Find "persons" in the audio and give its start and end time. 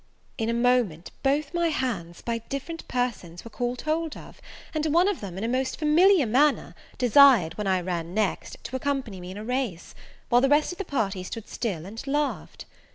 2.87-3.43